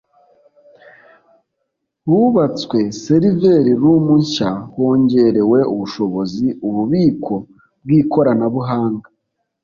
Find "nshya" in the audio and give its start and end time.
4.21-4.51